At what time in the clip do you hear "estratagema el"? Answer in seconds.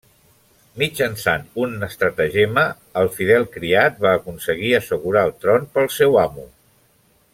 1.87-3.11